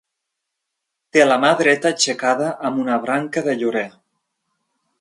Té 1.17 1.25
la 1.27 1.37
mà 1.43 1.51
dreta 1.59 1.91
aixecada 1.91 2.47
amb 2.71 2.81
una 2.85 2.99
branca 3.07 3.47
de 3.49 3.57
llorer. 3.61 3.87